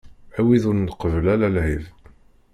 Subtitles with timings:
[0.37, 1.83] A wid ur nqebbel ara lɛib.